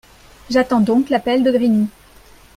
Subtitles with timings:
[0.49, 1.87] J’attends donc l’appel de Grigny.